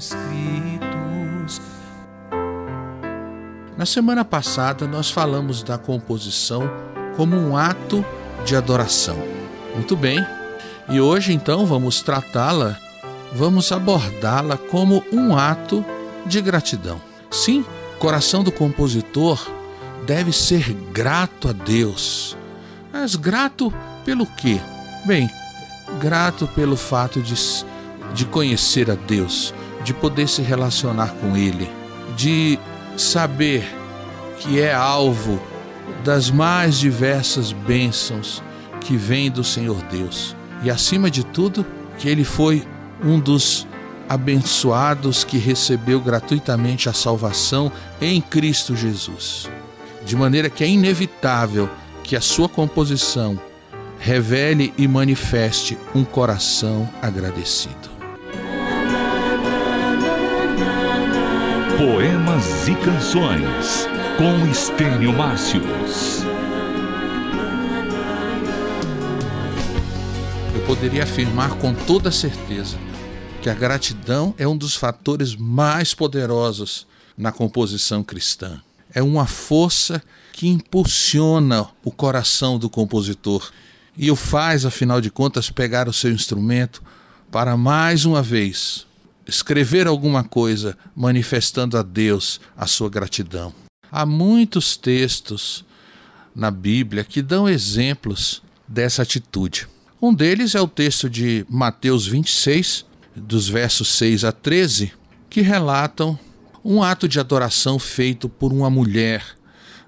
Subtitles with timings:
[0.00, 1.60] Escritos.
[3.76, 6.70] Na semana passada, nós falamos da composição
[7.16, 8.04] como um ato
[8.44, 9.16] de adoração.
[9.74, 10.24] Muito bem.
[10.88, 12.76] E hoje, então, vamos tratá-la,
[13.32, 15.84] vamos abordá-la como um ato
[16.26, 17.00] de gratidão.
[17.30, 17.64] Sim,
[17.98, 19.40] coração do compositor
[20.04, 22.36] deve ser grato a Deus.
[22.92, 23.72] Mas grato
[24.04, 24.60] pelo quê?
[25.06, 25.30] Bem,
[26.00, 27.34] grato pelo fato de,
[28.12, 29.54] de conhecer a Deus,
[29.84, 31.70] de poder se relacionar com Ele,
[32.16, 32.58] de
[32.96, 33.64] saber
[34.38, 35.40] que é alvo
[36.04, 38.42] das mais diversas bênçãos
[38.80, 40.34] que vêm do Senhor Deus.
[40.62, 41.64] E acima de tudo,
[41.98, 42.66] que ele foi
[43.02, 43.66] um dos
[44.08, 49.48] abençoados que recebeu gratuitamente a salvação em Cristo Jesus.
[50.04, 51.68] De maneira que é inevitável
[52.02, 53.38] que a sua composição
[53.98, 57.99] revele e manifeste um coração agradecido.
[61.80, 63.88] Poemas e Canções
[64.18, 66.22] com Estênio Márcios.
[70.54, 72.76] Eu poderia afirmar com toda certeza
[73.40, 76.86] que a gratidão é um dos fatores mais poderosos
[77.16, 78.60] na composição cristã.
[78.92, 80.02] É uma força
[80.34, 83.50] que impulsiona o coração do compositor
[83.96, 86.82] e o faz, afinal de contas, pegar o seu instrumento
[87.30, 88.86] para mais uma vez
[89.26, 93.52] escrever alguma coisa manifestando a Deus a sua gratidão.
[93.90, 95.64] Há muitos textos
[96.34, 99.66] na Bíblia que dão exemplos dessa atitude.
[100.00, 104.92] Um deles é o texto de Mateus 26, dos versos 6 a 13,
[105.28, 106.18] que relatam
[106.64, 109.24] um ato de adoração feito por uma mulher,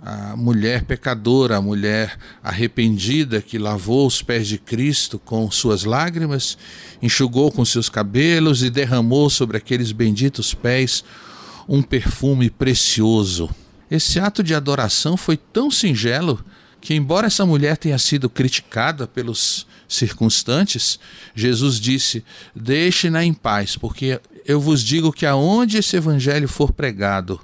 [0.00, 6.56] a mulher pecadora, a mulher arrependida que lavou os pés de Cristo com suas lágrimas,
[7.02, 11.04] enxugou com seus cabelos e derramou sobre aqueles benditos pés
[11.68, 13.50] um perfume precioso.
[13.90, 16.44] Esse ato de adoração foi tão singelo
[16.80, 20.98] que, embora essa mulher tenha sido criticada pelos circunstantes,
[21.34, 27.40] Jesus disse: Deixe-na em paz, porque eu vos digo que aonde esse evangelho for pregado,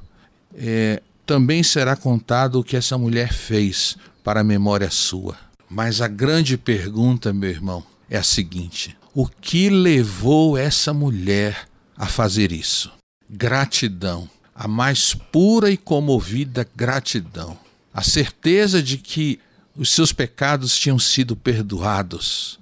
[0.55, 5.37] é, também será contado o que essa mulher fez para a memória sua.
[5.69, 12.07] Mas a grande pergunta, meu irmão, é a seguinte: o que levou essa mulher a
[12.07, 12.93] fazer isso?
[13.29, 17.59] Gratidão, a mais pura e comovida gratidão.
[17.93, 19.41] A certeza de que
[19.77, 22.59] os seus pecados tinham sido perdoados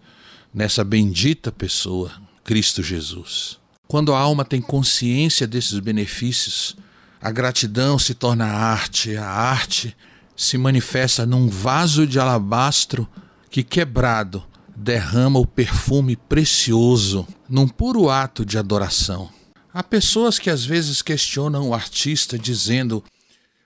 [0.52, 2.12] nessa bendita pessoa,
[2.44, 3.58] Cristo Jesus.
[3.88, 6.76] Quando a alma tem consciência desses benefícios,
[7.22, 9.96] a gratidão se torna arte, a arte
[10.36, 13.08] se manifesta num vaso de alabastro
[13.48, 14.44] que, quebrado,
[14.74, 19.30] derrama o perfume precioso num puro ato de adoração.
[19.72, 23.04] Há pessoas que às vezes questionam o artista dizendo: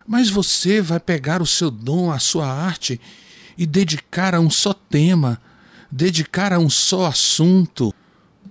[0.07, 3.01] Mas você vai pegar o seu dom, a sua arte
[3.57, 5.41] e dedicar a um só tema,
[5.91, 7.95] dedicar a um só assunto.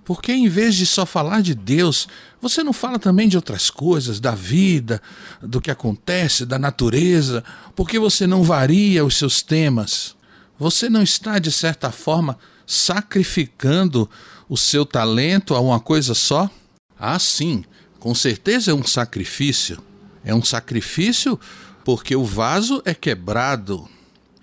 [0.06, 2.06] Porque em vez de só falar de Deus,
[2.40, 5.02] você não fala também de outras coisas, da vida,
[5.42, 7.42] do que acontece, da natureza,
[7.74, 10.14] porque você não varia os seus temas.
[10.60, 14.08] Você não está, de certa forma, sacrificando
[14.48, 16.48] o seu talento a uma coisa só?
[16.96, 17.64] Ah, sim,
[17.98, 19.82] com certeza é um sacrifício.
[20.24, 21.38] É um sacrifício
[21.84, 23.88] porque o vaso é quebrado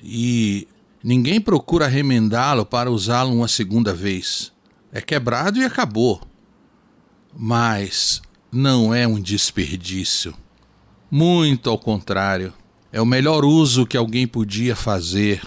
[0.04, 0.68] e
[1.02, 4.53] ninguém procura remendá-lo para usá-lo uma segunda vez
[4.94, 6.22] é quebrado e acabou.
[7.36, 10.36] Mas não é um desperdício.
[11.10, 12.54] Muito ao contrário,
[12.92, 15.42] é o melhor uso que alguém podia fazer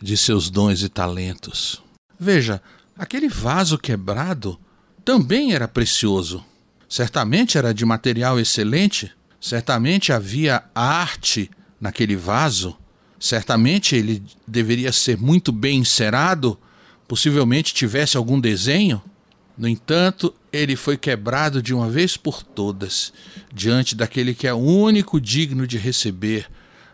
[0.00, 1.82] de seus dons e talentos.
[2.18, 2.62] Veja,
[2.96, 4.58] aquele vaso quebrado
[5.04, 6.44] também era precioso.
[6.88, 9.10] Certamente era de material excelente,
[9.40, 11.50] certamente havia arte
[11.80, 12.76] naquele vaso,
[13.18, 16.56] certamente ele deveria ser muito bem encerado
[17.06, 19.02] possivelmente tivesse algum desenho.
[19.56, 23.12] No entanto, ele foi quebrado de uma vez por todas,
[23.52, 26.46] diante daquele que é o único digno de receber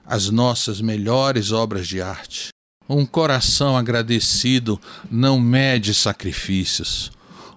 [0.06, 2.48] as nossas melhores obras de arte.
[2.88, 4.80] Um coração agradecido
[5.10, 7.10] não mede sacrifícios.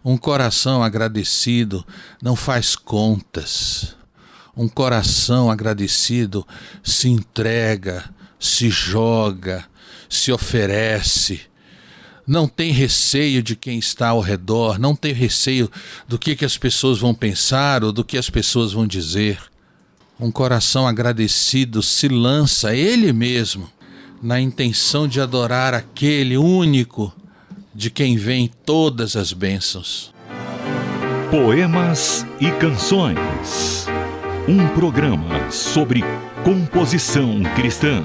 [0.04, 1.86] Um coração agradecido
[2.22, 3.96] não faz contas.
[4.56, 6.48] Um coração agradecido
[6.84, 8.10] se entrega,
[8.40, 9.66] se joga,
[10.08, 11.42] se oferece.
[12.28, 15.70] Não tem receio de quem está ao redor, não tem receio
[16.08, 19.40] do que, que as pessoas vão pensar ou do que as pessoas vão dizer.
[20.20, 23.70] Um coração agradecido se lança ele mesmo
[24.22, 27.14] na intenção de adorar aquele único
[27.74, 30.14] de quem vem todas as bênçãos.
[31.30, 33.88] Poemas e Canções.
[34.48, 36.02] Um programa sobre
[36.44, 38.04] composição cristã.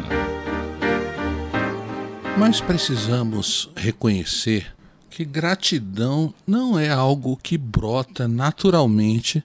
[2.41, 4.75] Mas precisamos reconhecer
[5.11, 9.45] que gratidão não é algo que brota naturalmente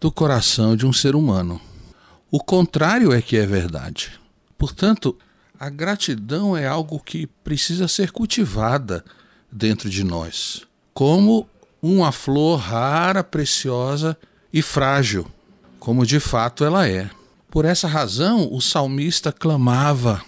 [0.00, 1.60] do coração de um ser humano.
[2.30, 4.18] O contrário é que é verdade.
[4.56, 5.14] Portanto,
[5.58, 9.04] a gratidão é algo que precisa ser cultivada
[9.52, 10.62] dentro de nós,
[10.94, 11.46] como
[11.82, 14.16] uma flor rara, preciosa
[14.50, 15.26] e frágil,
[15.78, 17.10] como de fato ela é.
[17.50, 20.22] Por essa razão, o salmista clamava: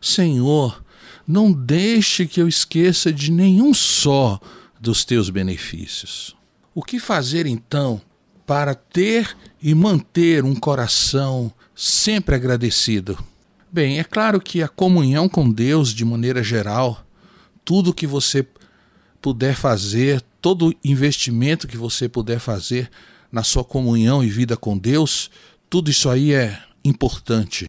[0.00, 0.85] Senhor,
[1.26, 4.40] não deixe que eu esqueça de nenhum só
[4.80, 6.36] dos teus benefícios.
[6.74, 8.00] O que fazer então
[8.46, 13.18] para ter e manter um coração sempre agradecido?
[13.72, 17.04] Bem, é claro que a comunhão com Deus, de maneira geral,
[17.64, 18.46] tudo que você
[19.20, 22.88] puder fazer, todo investimento que você puder fazer
[23.32, 25.30] na sua comunhão e vida com Deus,
[25.68, 27.66] tudo isso aí é importante.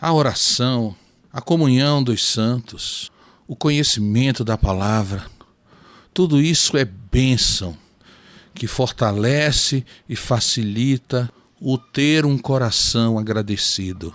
[0.00, 0.94] A oração,
[1.32, 3.10] a comunhão dos santos,
[3.46, 5.26] o conhecimento da palavra,
[6.12, 7.76] tudo isso é bênção
[8.52, 11.30] que fortalece e facilita
[11.60, 14.12] o ter um coração agradecido.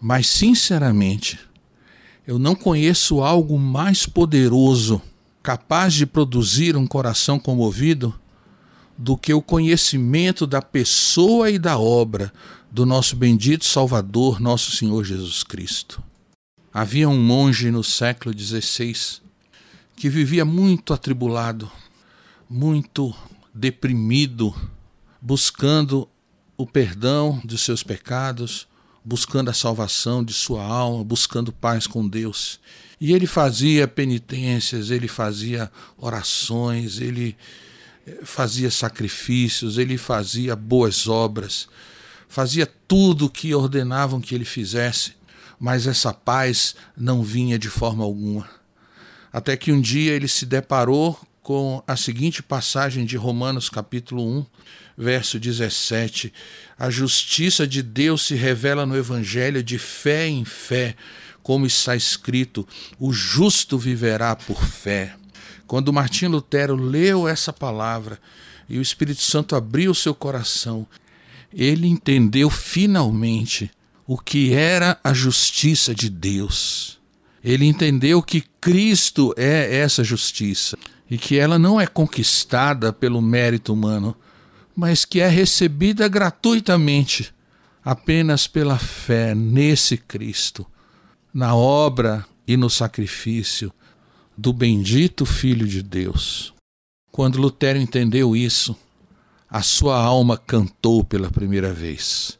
[0.00, 1.38] Mas, sinceramente,
[2.26, 5.02] eu não conheço algo mais poderoso
[5.42, 8.14] capaz de produzir um coração comovido
[8.96, 12.32] do que o conhecimento da pessoa e da obra
[12.70, 16.02] do nosso bendito Salvador, nosso Senhor Jesus Cristo.
[16.72, 19.20] Havia um monge no século XVI
[19.96, 21.70] que vivia muito atribulado,
[22.48, 23.14] muito
[23.52, 24.54] deprimido,
[25.20, 26.08] buscando
[26.56, 28.68] o perdão de seus pecados,
[29.04, 32.60] buscando a salvação de sua alma, buscando paz com Deus.
[33.00, 37.36] E ele fazia penitências, ele fazia orações, ele
[38.06, 41.68] eh, fazia sacrifícios, ele fazia boas obras,
[42.28, 45.14] fazia tudo o que ordenavam que ele fizesse,
[45.60, 48.48] mas essa paz não vinha de forma alguma.
[49.30, 54.46] Até que um dia ele se deparou com a seguinte passagem de Romanos capítulo 1,
[54.96, 56.32] verso 17:
[56.78, 60.96] A justiça de Deus se revela no evangelho de fé em fé
[61.42, 62.66] como está escrito:
[62.98, 65.14] o justo viverá por fé.
[65.66, 68.18] Quando Martim Lutero leu essa palavra
[68.68, 70.86] e o Espírito Santo abriu seu coração,
[71.52, 73.70] ele entendeu finalmente
[74.12, 76.98] o que era a justiça de Deus.
[77.44, 80.76] Ele entendeu que Cristo é essa justiça
[81.08, 84.16] e que ela não é conquistada pelo mérito humano,
[84.74, 87.32] mas que é recebida gratuitamente
[87.84, 90.66] apenas pela fé nesse Cristo
[91.32, 93.72] na obra e no sacrifício
[94.36, 96.52] do bendito Filho de Deus.
[97.12, 98.76] Quando Lutero entendeu isso,
[99.48, 102.39] a sua alma cantou pela primeira vez.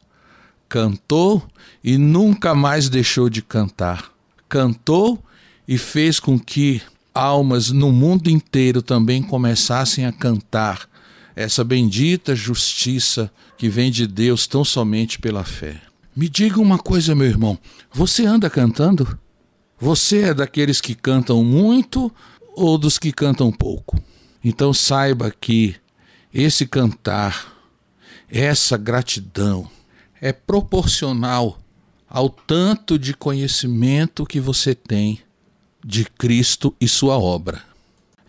[0.71, 1.45] Cantou
[1.83, 4.09] e nunca mais deixou de cantar.
[4.47, 5.21] Cantou
[5.67, 6.81] e fez com que
[7.13, 10.87] almas no mundo inteiro também começassem a cantar
[11.35, 15.81] essa bendita justiça que vem de Deus tão somente pela fé.
[16.15, 17.59] Me diga uma coisa, meu irmão:
[17.91, 19.19] você anda cantando?
[19.77, 22.09] Você é daqueles que cantam muito
[22.55, 24.01] ou dos que cantam pouco?
[24.41, 25.75] Então saiba que
[26.33, 27.57] esse cantar,
[28.29, 29.69] essa gratidão,
[30.21, 31.59] é proporcional
[32.07, 35.19] ao tanto de conhecimento que você tem
[35.83, 37.63] de Cristo e sua obra.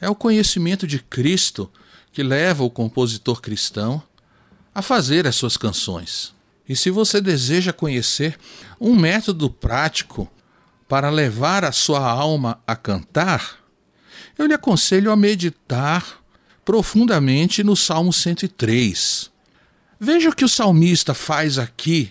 [0.00, 1.70] É o conhecimento de Cristo
[2.12, 4.02] que leva o compositor cristão
[4.75, 6.34] a fazer as suas canções.
[6.68, 8.38] E se você deseja conhecer
[8.80, 10.30] um método prático
[10.88, 13.58] para levar a sua alma a cantar,
[14.38, 16.22] eu lhe aconselho a meditar
[16.64, 19.31] profundamente no Salmo 103.
[20.04, 22.11] Veja o que o salmista faz aqui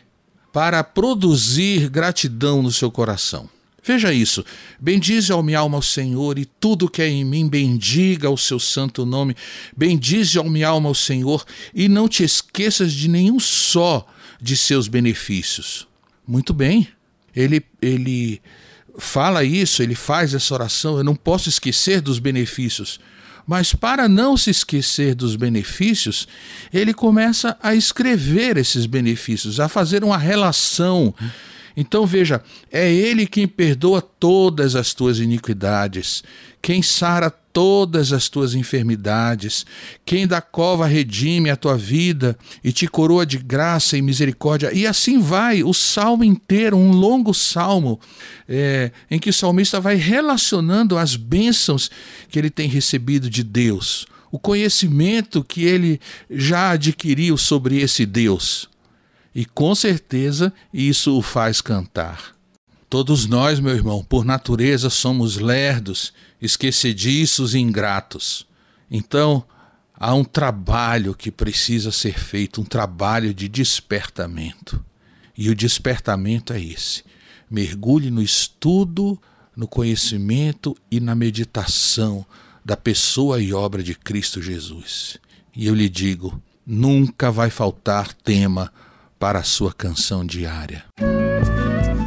[0.53, 3.49] para produzir gratidão no seu coração.
[3.83, 4.45] Veja isso.
[4.79, 8.59] Bendize ao minha alma ao Senhor e tudo que é em mim, bendiga o seu
[8.61, 9.35] santo nome.
[9.75, 11.43] Bendize ao minha alma ao Senhor
[11.73, 14.07] e não te esqueças de nenhum só
[14.41, 15.85] de seus benefícios.
[16.25, 16.87] Muito bem,
[17.35, 18.41] ele, ele
[18.97, 20.95] fala isso, ele faz essa oração.
[20.95, 23.01] Eu não posso esquecer dos benefícios,
[23.45, 26.27] Mas para não se esquecer dos benefícios,
[26.73, 31.13] ele começa a escrever esses benefícios, a fazer uma relação.
[31.75, 36.23] Então veja, é Ele quem perdoa todas as tuas iniquidades,
[36.61, 39.65] quem sara todas as tuas enfermidades,
[40.05, 44.73] quem da cova redime a tua vida e te coroa de graça e misericórdia.
[44.73, 47.99] E assim vai o salmo inteiro, um longo salmo,
[48.47, 51.89] é, em que o salmista vai relacionando as bênçãos
[52.29, 58.69] que ele tem recebido de Deus, o conhecimento que ele já adquiriu sobre esse Deus.
[59.33, 62.35] E com certeza isso o faz cantar.
[62.89, 68.47] Todos nós, meu irmão, por natureza somos lerdos, esquecediços e ingratos.
[68.89, 69.45] Então,
[69.93, 74.83] há um trabalho que precisa ser feito, um trabalho de despertamento.
[75.37, 77.03] E o despertamento é esse:
[77.49, 79.21] mergulhe no estudo,
[79.55, 82.25] no conhecimento e na meditação
[82.63, 85.17] da pessoa e obra de Cristo Jesus.
[85.55, 88.71] E eu lhe digo: nunca vai faltar tema
[89.19, 90.85] para a sua canção diária.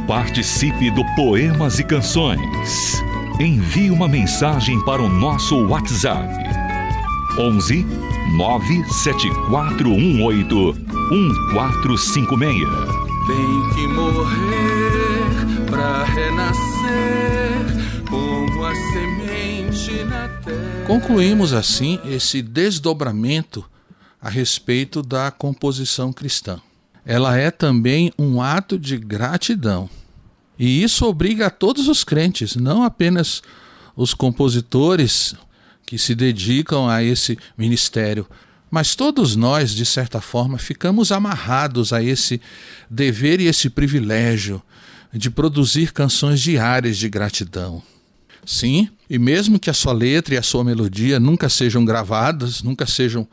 [0.07, 3.01] Participe do Poemas e Canções.
[3.39, 6.33] Envie uma mensagem para o nosso WhatsApp.
[7.37, 7.85] 11
[8.37, 10.55] 97418
[11.11, 12.59] 1456.
[13.27, 17.65] Tem que morrer para renascer
[18.09, 20.85] como a semente na terra.
[20.87, 23.65] Concluímos assim esse desdobramento
[24.21, 26.61] a respeito da composição cristã
[27.05, 29.87] ela é também um ato de gratidão.
[30.57, 33.41] E isso obriga a todos os crentes, não apenas
[33.95, 35.35] os compositores
[35.85, 38.27] que se dedicam a esse ministério,
[38.71, 42.41] mas todos nós, de certa forma, ficamos amarrados a esse
[42.89, 44.61] dever e esse privilégio
[45.13, 47.81] de produzir canções diárias de gratidão.
[48.45, 52.85] Sim, e mesmo que a sua letra e a sua melodia nunca sejam gravadas, nunca
[52.85, 53.27] sejam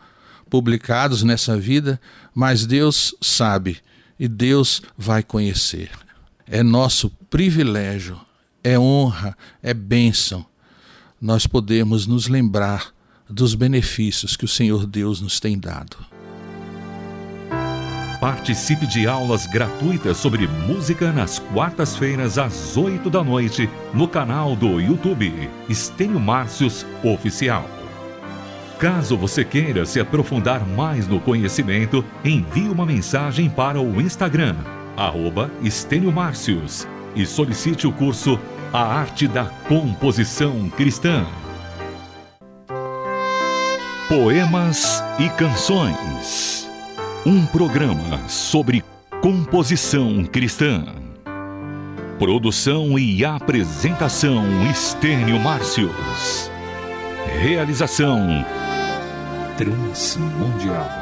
[0.49, 2.01] publicados nessa vida,
[2.35, 3.79] mas Deus sabe
[4.21, 5.91] e Deus vai conhecer.
[6.47, 8.21] É nosso privilégio,
[8.63, 10.47] é honra, é bênção
[11.23, 12.89] nós podemos nos lembrar
[13.31, 15.97] dos benefícios que o Senhor Deus nos tem dado.
[18.21, 24.81] Participe de aulas gratuitas sobre música nas quartas-feiras às oito da noite no canal do
[24.81, 27.69] YouTube Estênio Márcios Oficial.
[28.81, 34.57] Caso você queira se aprofundar mais no conhecimento, envie uma mensagem para o Instagram,
[34.97, 35.51] arroba
[36.13, 38.39] Márcios, e solicite o curso
[38.73, 41.27] A Arte da Composição Cristã.
[44.09, 46.69] Poemas e Canções.
[47.25, 48.85] Um programa sobre
[49.21, 50.85] composição cristã.
[52.19, 56.51] Produção e apresentação Estênio Márcios.
[57.41, 58.45] Realização
[59.57, 61.02] Transmundial.